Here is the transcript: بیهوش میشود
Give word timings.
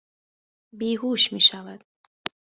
بیهوش 0.73 1.33
میشود 1.33 1.85